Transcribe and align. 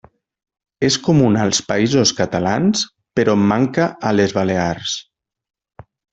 És 0.87 0.95
comuna 1.07 1.43
als 1.47 1.59
Països 1.67 2.13
Catalans, 2.21 2.81
però 3.21 3.37
manca 3.53 3.87
a 4.09 4.15
les 4.21 4.35
Balears. 4.41 4.97